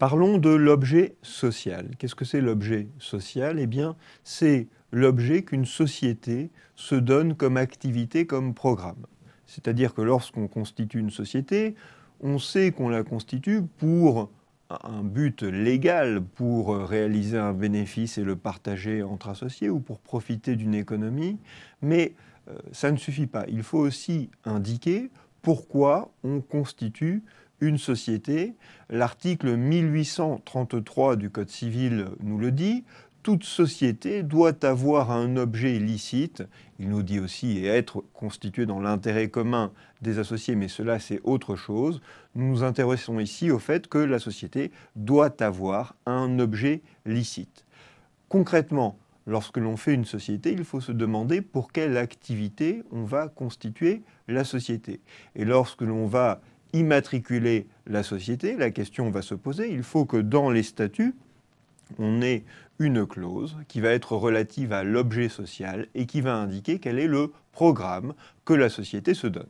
Parlons 0.00 0.38
de 0.38 0.48
l'objet 0.48 1.14
social. 1.20 1.90
Qu'est-ce 1.98 2.14
que 2.14 2.24
c'est 2.24 2.40
l'objet 2.40 2.88
social? 2.98 3.58
Eh 3.60 3.66
bien, 3.66 3.96
c'est 4.24 4.66
l'objet 4.92 5.42
qu'une 5.42 5.66
société 5.66 6.50
se 6.74 6.94
donne 6.94 7.34
comme 7.34 7.58
activité, 7.58 8.26
comme 8.26 8.54
programme. 8.54 9.04
C'est-à-dire 9.44 9.92
que 9.92 10.00
lorsqu'on 10.00 10.48
constitue 10.48 11.00
une 11.00 11.10
société, 11.10 11.74
on 12.22 12.38
sait 12.38 12.72
qu'on 12.72 12.88
la 12.88 13.02
constitue 13.02 13.60
pour 13.76 14.30
un 14.70 15.02
but 15.02 15.42
légal, 15.42 16.22
pour 16.22 16.74
réaliser 16.78 17.36
un 17.36 17.52
bénéfice 17.52 18.16
et 18.16 18.24
le 18.24 18.36
partager 18.36 19.02
entre 19.02 19.28
associés 19.28 19.68
ou 19.68 19.80
pour 19.80 20.00
profiter 20.00 20.56
d'une 20.56 20.74
économie, 20.74 21.36
mais 21.82 22.14
euh, 22.48 22.56
ça 22.72 22.90
ne 22.90 22.96
suffit 22.96 23.26
pas. 23.26 23.44
Il 23.48 23.62
faut 23.62 23.80
aussi 23.80 24.30
indiquer 24.46 25.10
pourquoi 25.42 26.10
on 26.24 26.40
constitue 26.40 27.22
une 27.60 27.78
société. 27.78 28.54
L'article 28.88 29.56
1833 29.56 31.16
du 31.16 31.30
Code 31.30 31.50
civil 31.50 32.06
nous 32.22 32.38
le 32.38 32.52
dit, 32.52 32.84
toute 33.22 33.44
société 33.44 34.22
doit 34.22 34.64
avoir 34.64 35.10
un 35.10 35.36
objet 35.36 35.78
licite. 35.78 36.42
Il 36.78 36.88
nous 36.88 37.02
dit 37.02 37.20
aussi 37.20 37.64
être 37.66 38.02
constitué 38.14 38.64
dans 38.64 38.80
l'intérêt 38.80 39.28
commun 39.28 39.72
des 40.00 40.18
associés, 40.18 40.54
mais 40.54 40.68
cela 40.68 40.98
c'est 40.98 41.20
autre 41.24 41.54
chose. 41.54 42.00
Nous 42.34 42.46
nous 42.46 42.62
intéressons 42.62 43.20
ici 43.20 43.50
au 43.50 43.58
fait 43.58 43.88
que 43.88 43.98
la 43.98 44.18
société 44.18 44.70
doit 44.96 45.42
avoir 45.42 45.96
un 46.06 46.38
objet 46.38 46.80
licite. 47.04 47.66
Concrètement, 48.30 48.96
lorsque 49.26 49.58
l'on 49.58 49.76
fait 49.76 49.92
une 49.92 50.06
société, 50.06 50.52
il 50.52 50.64
faut 50.64 50.80
se 50.80 50.92
demander 50.92 51.42
pour 51.42 51.72
quelle 51.72 51.98
activité 51.98 52.82
on 52.90 53.04
va 53.04 53.28
constituer 53.28 54.02
la 54.28 54.44
société. 54.44 55.00
Et 55.36 55.44
lorsque 55.44 55.82
l'on 55.82 56.06
va 56.06 56.40
immatriculer 56.72 57.66
la 57.86 58.02
société, 58.02 58.56
la 58.56 58.70
question 58.70 59.10
va 59.10 59.22
se 59.22 59.34
poser, 59.34 59.70
il 59.72 59.82
faut 59.82 60.04
que 60.04 60.16
dans 60.16 60.50
les 60.50 60.62
statuts, 60.62 61.14
on 61.98 62.22
ait 62.22 62.44
une 62.78 63.06
clause 63.06 63.56
qui 63.68 63.80
va 63.80 63.90
être 63.90 64.16
relative 64.16 64.72
à 64.72 64.84
l'objet 64.84 65.28
social 65.28 65.86
et 65.94 66.06
qui 66.06 66.20
va 66.20 66.34
indiquer 66.36 66.78
quel 66.78 66.98
est 66.98 67.06
le 67.06 67.32
programme 67.52 68.14
que 68.44 68.54
la 68.54 68.68
société 68.68 69.14
se 69.14 69.26
donne. 69.26 69.46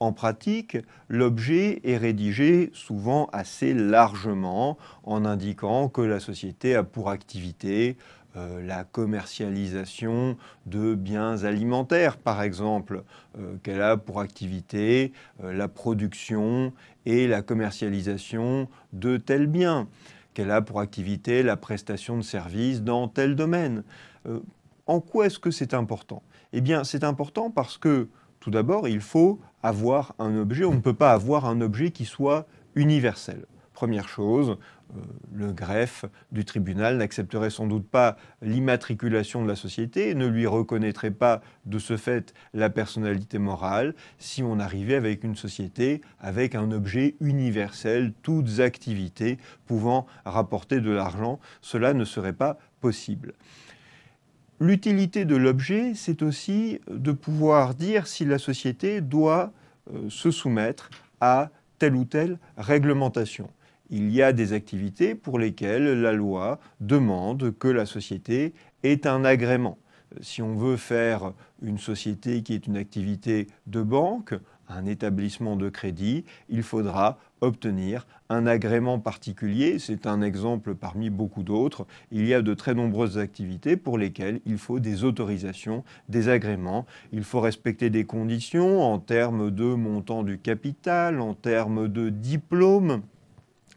En 0.00 0.12
pratique, 0.12 0.78
l'objet 1.08 1.80
est 1.84 1.96
rédigé 1.96 2.70
souvent 2.74 3.28
assez 3.32 3.72
largement 3.72 4.76
en 5.04 5.24
indiquant 5.24 5.88
que 5.88 6.00
la 6.00 6.18
société 6.18 6.74
a 6.74 6.82
pour 6.82 7.08
activité 7.08 7.96
euh, 8.36 8.62
la 8.62 8.84
commercialisation 8.84 10.38
de 10.64 10.94
biens 10.94 11.44
alimentaires, 11.44 12.16
par 12.16 12.42
exemple, 12.42 13.02
euh, 13.38 13.56
qu'elle 13.62 13.82
a 13.82 13.98
pour 13.98 14.20
activité 14.20 15.12
euh, 15.44 15.52
la 15.52 15.68
production 15.68 16.72
et 17.04 17.28
la 17.28 17.42
commercialisation 17.42 18.68
de 18.94 19.18
tels 19.18 19.46
biens 19.46 19.86
qu'elle 20.32 20.50
a 20.50 20.62
pour 20.62 20.80
activité 20.80 21.42
la 21.42 21.58
prestation 21.58 22.16
de 22.16 22.22
services 22.22 22.82
dans 22.82 23.06
tel 23.06 23.36
domaine. 23.36 23.82
En 24.86 25.00
quoi 25.00 25.26
est-ce 25.26 25.38
que 25.38 25.50
c'est 25.50 25.74
important? 25.74 26.22
Eh 26.54 26.62
bien, 26.62 26.84
c'est 26.84 27.04
important 27.04 27.50
parce 27.50 27.76
que, 27.76 28.08
tout 28.40 28.50
d'abord, 28.50 28.88
il 28.88 29.00
faut 29.00 29.40
avoir 29.62 30.14
un 30.18 30.34
objet. 30.38 30.64
On 30.64 30.72
ne 30.72 30.80
peut 30.80 30.94
pas 30.94 31.12
avoir 31.12 31.44
un 31.44 31.60
objet 31.60 31.90
qui 31.90 32.06
soit 32.06 32.46
universel. 32.76 33.44
Première 33.82 34.08
chose, 34.08 34.58
euh, 34.94 35.00
le 35.34 35.52
greffe 35.52 36.04
du 36.30 36.44
tribunal 36.44 36.98
n'accepterait 36.98 37.50
sans 37.50 37.66
doute 37.66 37.88
pas 37.88 38.16
l'immatriculation 38.40 39.42
de 39.42 39.48
la 39.48 39.56
société 39.56 40.14
ne 40.14 40.28
lui 40.28 40.46
reconnaîtrait 40.46 41.10
pas 41.10 41.40
de 41.66 41.80
ce 41.80 41.96
fait 41.96 42.32
la 42.54 42.70
personnalité 42.70 43.40
morale 43.40 43.96
si 44.18 44.44
on 44.44 44.60
arrivait 44.60 44.94
avec 44.94 45.24
une 45.24 45.34
société 45.34 46.00
avec 46.20 46.54
un 46.54 46.70
objet 46.70 47.16
universel, 47.20 48.12
toutes 48.22 48.60
activités 48.60 49.36
pouvant 49.66 50.06
rapporter 50.24 50.80
de 50.80 50.92
l'argent. 50.92 51.40
Cela 51.60 51.92
ne 51.92 52.04
serait 52.04 52.34
pas 52.34 52.58
possible. 52.80 53.34
L'utilité 54.60 55.24
de 55.24 55.34
l'objet, 55.34 55.94
c'est 55.96 56.22
aussi 56.22 56.78
de 56.88 57.10
pouvoir 57.10 57.74
dire 57.74 58.06
si 58.06 58.24
la 58.24 58.38
société 58.38 59.00
doit 59.00 59.52
euh, 59.92 60.08
se 60.08 60.30
soumettre 60.30 60.88
à 61.20 61.50
telle 61.80 61.96
ou 61.96 62.04
telle 62.04 62.38
réglementation 62.56 63.50
il 63.92 64.10
y 64.10 64.22
a 64.22 64.32
des 64.32 64.54
activités 64.54 65.14
pour 65.14 65.38
lesquelles 65.38 66.00
la 66.00 66.12
loi 66.12 66.58
demande 66.80 67.54
que 67.58 67.68
la 67.68 67.84
société 67.84 68.54
ait 68.82 69.06
un 69.06 69.24
agrément. 69.24 69.78
Si 70.22 70.40
on 70.40 70.56
veut 70.56 70.78
faire 70.78 71.32
une 71.62 71.78
société 71.78 72.42
qui 72.42 72.54
est 72.54 72.66
une 72.66 72.78
activité 72.78 73.46
de 73.66 73.82
banque, 73.82 74.34
un 74.68 74.86
établissement 74.86 75.56
de 75.56 75.68
crédit, 75.68 76.24
il 76.48 76.62
faudra 76.62 77.18
obtenir 77.42 78.06
un 78.30 78.46
agrément 78.46 78.98
particulier. 78.98 79.78
C'est 79.78 80.06
un 80.06 80.22
exemple 80.22 80.74
parmi 80.74 81.10
beaucoup 81.10 81.42
d'autres. 81.42 81.86
Il 82.10 82.26
y 82.26 82.32
a 82.32 82.40
de 82.40 82.54
très 82.54 82.74
nombreuses 82.74 83.18
activités 83.18 83.76
pour 83.76 83.98
lesquelles 83.98 84.40
il 84.46 84.56
faut 84.56 84.80
des 84.80 85.04
autorisations, 85.04 85.84
des 86.08 86.30
agréments. 86.30 86.86
Il 87.12 87.24
faut 87.24 87.40
respecter 87.40 87.90
des 87.90 88.04
conditions 88.04 88.82
en 88.82 88.98
termes 88.98 89.50
de 89.50 89.74
montant 89.74 90.22
du 90.22 90.38
capital, 90.38 91.20
en 91.20 91.34
termes 91.34 91.88
de 91.88 92.08
diplôme 92.08 93.02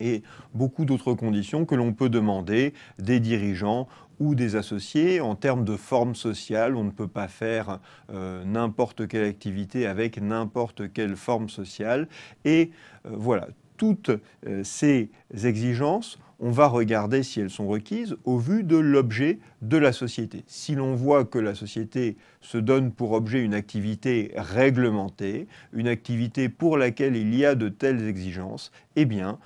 et 0.00 0.22
beaucoup 0.54 0.84
d'autres 0.84 1.14
conditions 1.14 1.64
que 1.64 1.74
l'on 1.74 1.92
peut 1.92 2.08
demander 2.08 2.72
des 2.98 3.20
dirigeants 3.20 3.88
ou 4.20 4.34
des 4.34 4.56
associés. 4.56 5.20
En 5.20 5.34
termes 5.34 5.64
de 5.64 5.76
forme 5.76 6.14
sociale, 6.14 6.76
on 6.76 6.84
ne 6.84 6.90
peut 6.90 7.08
pas 7.08 7.28
faire 7.28 7.80
euh, 8.12 8.44
n'importe 8.44 9.08
quelle 9.08 9.24
activité 9.24 9.86
avec 9.86 10.20
n'importe 10.20 10.92
quelle 10.92 11.16
forme 11.16 11.48
sociale. 11.48 12.08
Et 12.44 12.70
euh, 13.06 13.10
voilà, 13.12 13.48
toutes 13.76 14.10
euh, 14.46 14.62
ces 14.64 15.10
exigences, 15.44 16.18
on 16.40 16.50
va 16.50 16.68
regarder 16.68 17.24
si 17.24 17.40
elles 17.40 17.50
sont 17.50 17.66
requises 17.66 18.16
au 18.24 18.38
vu 18.38 18.62
de 18.62 18.76
l'objet 18.76 19.40
de 19.60 19.76
la 19.76 19.92
société. 19.92 20.44
Si 20.46 20.76
l'on 20.76 20.94
voit 20.94 21.24
que 21.24 21.38
la 21.38 21.54
société 21.56 22.16
se 22.40 22.58
donne 22.58 22.92
pour 22.92 23.12
objet 23.12 23.42
une 23.42 23.54
activité 23.54 24.32
réglementée, 24.36 25.48
une 25.72 25.88
activité 25.88 26.48
pour 26.48 26.76
laquelle 26.76 27.16
il 27.16 27.34
y 27.34 27.44
a 27.44 27.56
de 27.56 27.68
telles 27.68 28.06
exigences, 28.06 28.70
eh 28.94 29.04
bien, 29.04 29.38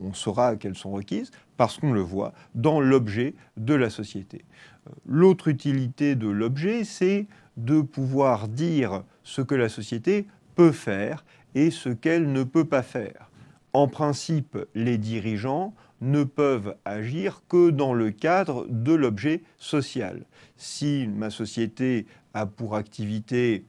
on 0.00 0.12
saura 0.12 0.56
qu'elles 0.56 0.76
sont 0.76 0.92
requises 0.92 1.30
parce 1.56 1.78
qu'on 1.78 1.92
le 1.92 2.00
voit 2.00 2.32
dans 2.54 2.80
l'objet 2.80 3.34
de 3.56 3.74
la 3.74 3.90
société. 3.90 4.44
Euh, 4.86 4.90
l'autre 5.06 5.48
utilité 5.48 6.14
de 6.14 6.28
l'objet, 6.28 6.84
c'est 6.84 7.26
de 7.56 7.80
pouvoir 7.80 8.48
dire 8.48 9.04
ce 9.22 9.42
que 9.42 9.54
la 9.54 9.68
société 9.68 10.26
peut 10.54 10.72
faire 10.72 11.24
et 11.54 11.70
ce 11.70 11.88
qu'elle 11.88 12.32
ne 12.32 12.44
peut 12.44 12.64
pas 12.64 12.82
faire. 12.82 13.30
En 13.72 13.88
principe, 13.88 14.58
les 14.74 14.98
dirigeants 14.98 15.74
ne 16.00 16.24
peuvent 16.24 16.76
agir 16.84 17.42
que 17.48 17.70
dans 17.70 17.94
le 17.94 18.10
cadre 18.10 18.66
de 18.68 18.92
l'objet 18.92 19.42
social. 19.56 20.24
Si 20.56 21.06
ma 21.06 21.30
société 21.30 22.06
a 22.34 22.44
pour 22.44 22.74
activité 22.74 23.64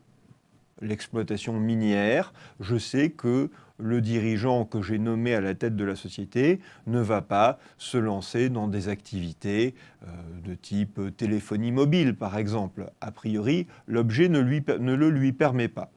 l'exploitation 0.81 1.59
minière, 1.59 2.33
je 2.59 2.77
sais 2.77 3.11
que 3.11 3.49
le 3.77 4.01
dirigeant 4.01 4.65
que 4.65 4.81
j'ai 4.81 4.99
nommé 4.99 5.33
à 5.33 5.41
la 5.41 5.55
tête 5.55 5.75
de 5.75 5.83
la 5.83 5.95
société 5.95 6.59
ne 6.87 6.99
va 6.99 7.21
pas 7.21 7.59
se 7.77 7.97
lancer 7.97 8.49
dans 8.49 8.67
des 8.67 8.87
activités 8.87 9.75
euh, 10.03 10.07
de 10.43 10.53
type 10.53 10.99
téléphonie 11.17 11.71
mobile, 11.71 12.15
par 12.15 12.37
exemple. 12.37 12.91
A 13.01 13.11
priori, 13.11 13.67
l'objet 13.87 14.29
ne, 14.29 14.41
ne 14.41 14.93
le 14.93 15.09
lui 15.09 15.33
permet 15.33 15.67
pas. 15.67 15.91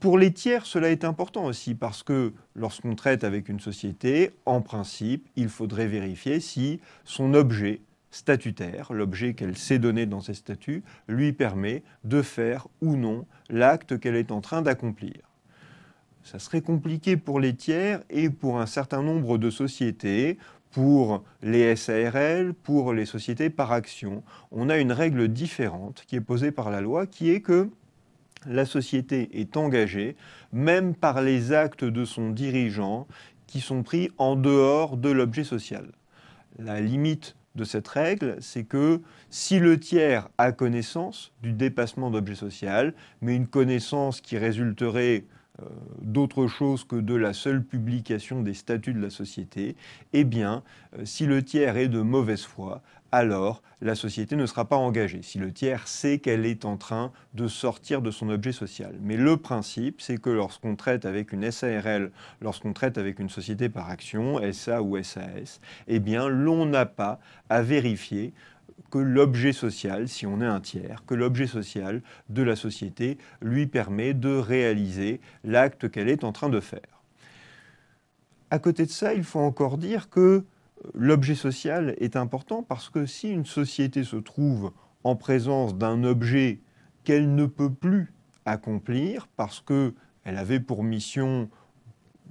Pour 0.00 0.18
les 0.18 0.32
tiers, 0.32 0.66
cela 0.66 0.90
est 0.90 1.04
important 1.04 1.46
aussi 1.46 1.74
parce 1.74 2.02
que 2.02 2.32
lorsqu'on 2.54 2.94
traite 2.94 3.24
avec 3.24 3.48
une 3.48 3.60
société, 3.60 4.30
en 4.44 4.60
principe, 4.60 5.26
il 5.36 5.48
faudrait 5.48 5.86
vérifier 5.86 6.38
si 6.40 6.80
son 7.04 7.32
objet 7.34 7.80
statutaire, 8.10 8.92
l'objet 8.92 9.34
qu'elle 9.34 9.56
s'est 9.56 9.78
donné 9.78 10.06
dans 10.06 10.20
ses 10.20 10.34
statuts, 10.34 10.82
lui 11.08 11.32
permet 11.32 11.82
de 12.04 12.22
faire 12.22 12.68
ou 12.80 12.96
non 12.96 13.26
l'acte 13.50 13.98
qu'elle 13.98 14.16
est 14.16 14.32
en 14.32 14.40
train 14.40 14.62
d'accomplir. 14.62 15.25
Ça 16.26 16.40
serait 16.40 16.60
compliqué 16.60 17.16
pour 17.16 17.38
les 17.38 17.54
tiers 17.54 18.02
et 18.10 18.30
pour 18.30 18.58
un 18.58 18.66
certain 18.66 19.00
nombre 19.00 19.38
de 19.38 19.48
sociétés, 19.48 20.38
pour 20.72 21.22
les 21.40 21.76
SARL, 21.76 22.52
pour 22.52 22.92
les 22.92 23.06
sociétés 23.06 23.48
par 23.48 23.70
action. 23.70 24.24
On 24.50 24.68
a 24.68 24.76
une 24.78 24.90
règle 24.90 25.28
différente 25.28 26.02
qui 26.08 26.16
est 26.16 26.20
posée 26.20 26.50
par 26.50 26.72
la 26.72 26.80
loi 26.80 27.06
qui 27.06 27.30
est 27.30 27.42
que 27.42 27.70
la 28.44 28.66
société 28.66 29.38
est 29.40 29.56
engagée, 29.56 30.16
même 30.52 30.96
par 30.96 31.22
les 31.22 31.52
actes 31.52 31.84
de 31.84 32.04
son 32.04 32.30
dirigeant, 32.30 33.06
qui 33.46 33.60
sont 33.60 33.84
pris 33.84 34.10
en 34.18 34.34
dehors 34.34 34.96
de 34.96 35.10
l'objet 35.10 35.44
social. 35.44 35.92
La 36.58 36.80
limite 36.80 37.36
de 37.54 37.62
cette 37.62 37.86
règle, 37.86 38.36
c'est 38.40 38.64
que 38.64 39.00
si 39.30 39.60
le 39.60 39.78
tiers 39.78 40.28
a 40.38 40.50
connaissance 40.50 41.30
du 41.44 41.52
dépassement 41.52 42.10
d'objet 42.10 42.34
social, 42.34 42.94
mais 43.20 43.36
une 43.36 43.46
connaissance 43.46 44.20
qui 44.20 44.36
résulterait 44.38 45.24
d'autre 46.02 46.46
chose 46.46 46.84
que 46.84 46.96
de 46.96 47.14
la 47.14 47.32
seule 47.32 47.64
publication 47.64 48.42
des 48.42 48.54
statuts 48.54 48.94
de 48.94 49.00
la 49.00 49.10
société, 49.10 49.76
eh 50.12 50.24
bien, 50.24 50.62
si 51.04 51.26
le 51.26 51.42
tiers 51.42 51.76
est 51.76 51.88
de 51.88 52.00
mauvaise 52.00 52.42
foi, 52.42 52.82
alors 53.12 53.62
la 53.80 53.94
société 53.94 54.36
ne 54.36 54.46
sera 54.46 54.64
pas 54.64 54.76
engagée, 54.76 55.22
si 55.22 55.38
le 55.38 55.52
tiers 55.52 55.86
sait 55.86 56.18
qu'elle 56.18 56.44
est 56.46 56.64
en 56.64 56.76
train 56.76 57.12
de 57.34 57.46
sortir 57.46 58.02
de 58.02 58.10
son 58.10 58.28
objet 58.30 58.52
social. 58.52 58.94
Mais 59.00 59.16
le 59.16 59.36
principe, 59.36 60.00
c'est 60.00 60.20
que 60.20 60.30
lorsqu'on 60.30 60.76
traite 60.76 61.04
avec 61.04 61.32
une 61.32 61.50
SARL, 61.50 62.10
lorsqu'on 62.40 62.72
traite 62.72 62.98
avec 62.98 63.18
une 63.18 63.28
société 63.28 63.68
par 63.68 63.90
action, 63.90 64.40
SA 64.52 64.82
ou 64.82 65.02
SAS, 65.02 65.60
eh 65.88 66.00
bien, 66.00 66.28
l'on 66.28 66.66
n'a 66.66 66.86
pas 66.86 67.20
à 67.48 67.62
vérifier 67.62 68.32
que 68.90 68.98
l'objet 68.98 69.52
social, 69.52 70.08
si 70.08 70.26
on 70.26 70.40
est 70.40 70.46
un 70.46 70.60
tiers, 70.60 71.04
que 71.06 71.14
l'objet 71.14 71.46
social 71.46 72.02
de 72.28 72.42
la 72.42 72.56
société 72.56 73.18
lui 73.40 73.66
permet 73.66 74.14
de 74.14 74.36
réaliser 74.36 75.20
l'acte 75.44 75.90
qu'elle 75.90 76.08
est 76.08 76.24
en 76.24 76.32
train 76.32 76.48
de 76.48 76.60
faire. 76.60 77.02
À 78.50 78.58
côté 78.58 78.86
de 78.86 78.90
ça, 78.90 79.14
il 79.14 79.24
faut 79.24 79.40
encore 79.40 79.76
dire 79.76 80.08
que 80.08 80.44
l'objet 80.94 81.34
social 81.34 81.94
est 81.98 82.16
important 82.16 82.62
parce 82.62 82.90
que 82.90 83.06
si 83.06 83.30
une 83.30 83.46
société 83.46 84.04
se 84.04 84.16
trouve 84.16 84.72
en 85.04 85.16
présence 85.16 85.76
d'un 85.76 86.04
objet 86.04 86.60
qu'elle 87.04 87.34
ne 87.34 87.46
peut 87.46 87.72
plus 87.72 88.12
accomplir 88.44 89.26
parce 89.36 89.60
qu'elle 89.60 89.92
avait 90.24 90.60
pour 90.60 90.84
mission 90.84 91.50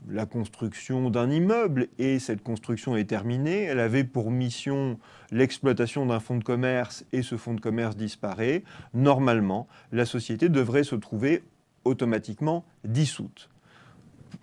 la 0.09 0.25
construction 0.25 1.09
d'un 1.09 1.29
immeuble. 1.29 1.87
Et 1.97 2.19
cette 2.19 2.43
construction 2.43 2.95
est 2.95 3.05
terminée, 3.05 3.63
elle 3.63 3.79
avait 3.79 4.03
pour 4.03 4.31
mission 4.31 4.99
l'exploitation 5.31 6.05
d'un 6.05 6.19
fonds 6.19 6.37
de 6.37 6.43
commerce 6.43 7.05
et 7.11 7.21
ce 7.21 7.37
fonds 7.37 7.53
de 7.53 7.61
commerce 7.61 7.95
disparaît, 7.95 8.63
normalement, 8.93 9.67
la 9.91 10.05
société 10.05 10.49
devrait 10.49 10.83
se 10.83 10.95
trouver 10.95 11.43
automatiquement 11.83 12.65
dissoute. 12.83 13.49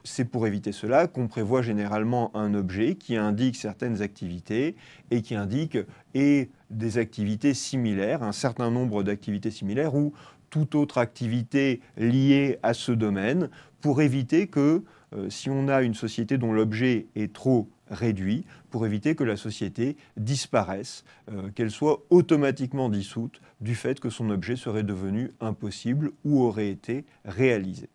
C'est 0.05 0.25
pour 0.25 0.47
éviter 0.47 0.73
cela 0.73 1.07
qu'on 1.07 1.29
prévoit 1.29 1.63
généralement 1.63 2.35
un 2.35 2.55
objet 2.55 2.95
qui 2.95 3.17
indique 3.17 3.57
certaines 3.57 4.01
activités 4.01 4.75
et 5.11 5.23
qui 5.23 5.35
indique 5.35 5.79
et 6.15 6.51
des 6.71 6.99
activités 6.99 7.53
similaires, 7.53 8.23
un 8.23 8.33
certain 8.33 8.71
nombre 8.71 9.03
d'activités 9.03 9.51
similaires 9.51 9.95
ou 9.95 10.13
toute 10.51 10.75
autre 10.75 10.99
activité 10.99 11.81
liée 11.97 12.59
à 12.63 12.75
ce 12.75 12.93
domaine 12.93 13.49
pour 13.81 14.03
éviter 14.03 14.47
que 14.47 14.83
euh, 15.15 15.31
si 15.31 15.51
on 15.51 15.69
a 15.69 15.83
une 15.83 15.95
société 15.95 16.39
dont 16.39 16.53
l'objet 16.53 17.07
est 17.15 17.33
trop 17.33 17.69
réduit, 17.91 18.45
pour 18.71 18.87
éviter 18.87 19.15
que 19.15 19.25
la 19.25 19.37
société 19.37 19.97
disparaisse, 20.17 21.05
euh, 21.31 21.51
qu'elle 21.55 21.71
soit 21.71 22.03
automatiquement 22.11 22.89
dissoute 22.89 23.41
du 23.61 23.75
fait 23.75 24.01
que 24.01 24.11
son 24.11 24.31
objet 24.31 24.57
serait 24.57 24.83
devenu 24.83 25.31
impossible 25.41 26.13
ou 26.25 26.43
aurait 26.43 26.71
été 26.71 27.05
réalisé. 27.25 27.89